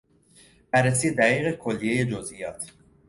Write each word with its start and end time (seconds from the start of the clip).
بررسی 0.71 1.15
دقیق 1.15 1.55
کلیهی 1.57 2.05
جزئیات 2.05 2.71